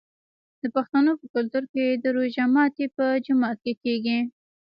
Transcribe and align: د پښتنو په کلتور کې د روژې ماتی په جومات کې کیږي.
د 0.61 0.63
پښتنو 0.75 1.11
په 1.19 1.25
کلتور 1.33 1.63
کې 1.73 1.85
د 2.03 2.05
روژې 2.15 2.45
ماتی 2.55 2.85
په 2.97 3.05
جومات 3.25 3.57
کې 3.65 3.73
کیږي. 3.83 4.19